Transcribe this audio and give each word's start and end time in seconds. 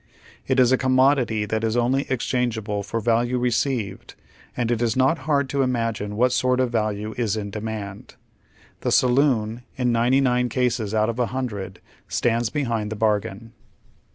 It 0.47 0.59
is 0.59 0.71
a 0.71 0.79
commo 0.79 1.15
dity 1.15 1.45
tliat 1.47 1.63
is 1.63 1.77
only 1.77 2.07
exchangeable 2.09 2.81
"for 2.81 2.99
value 2.99 3.37
received," 3.37 4.15
and 4.57 4.71
it 4.71 4.81
is 4.81 4.97
not 4.97 5.27
liard 5.27 5.47
to 5.49 5.61
imagine 5.61 6.15
what 6.15 6.31
sort 6.33 6.59
of 6.59 6.71
value 6.71 7.13
is 7.19 7.37
in 7.37 7.51
demand. 7.51 8.15
The 8.79 8.91
saloon, 8.91 9.61
in 9.77 9.91
ninety 9.91 10.19
nine 10.19 10.49
cases 10.49 10.95
out 10.95 11.09
of 11.09 11.19
a 11.19 11.27
hundred, 11.27 11.81
stands 12.07 12.49
behind 12.49 12.91
the 12.91 12.95
bargain. 12.95 13.53